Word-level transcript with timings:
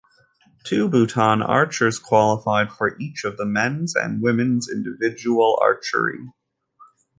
Two 0.63 0.89
Bhutan 0.89 1.43
archers 1.43 1.99
qualified 1.99 2.69
each 2.99 3.19
for 3.19 3.29
the 3.29 3.45
men's 3.45 3.95
and 3.95 4.19
women's 4.19 4.67
individual 4.67 5.59
archery. 5.61 6.27